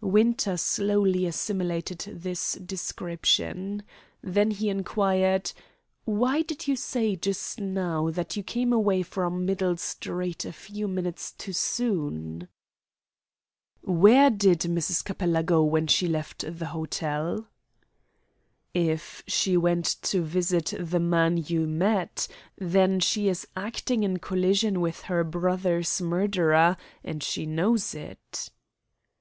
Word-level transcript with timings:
Winter 0.00 0.56
slowly 0.56 1.24
assimilated 1.24 1.98
this 2.12 2.54
description. 2.54 3.84
Then 4.22 4.50
he 4.50 4.70
inquired: 4.70 5.52
"Why 6.04 6.42
did 6.42 6.66
you 6.66 6.74
say 6.74 7.14
just 7.14 7.60
now 7.60 8.10
that 8.10 8.36
you 8.36 8.42
came 8.42 8.72
away 8.72 9.04
from 9.04 9.46
Middle 9.46 9.76
Street 9.76 10.44
a 10.44 10.52
few 10.52 10.88
minutes 10.88 11.30
too 11.30 11.52
soon?" 11.52 12.48
"Where 13.82 14.30
did 14.30 14.62
Mrs. 14.62 15.04
Capella 15.04 15.44
go 15.44 15.62
when 15.62 15.86
she 15.86 16.08
left 16.08 16.44
the 16.58 16.66
hotel?" 16.66 17.46
"If 18.74 19.22
she 19.28 19.56
went 19.56 19.86
to 20.02 20.22
visit 20.22 20.74
the 20.76 20.98
man 20.98 21.36
you 21.36 21.68
met, 21.68 22.26
then 22.56 22.98
she 22.98 23.28
is 23.28 23.46
acting 23.54 24.02
in 24.02 24.18
collision 24.18 24.80
with 24.80 25.02
her 25.02 25.22
brother's 25.22 26.02
murderer, 26.02 26.76
and 27.04 27.22
she 27.22 27.46
knows 27.46 27.94
it." 27.94 28.50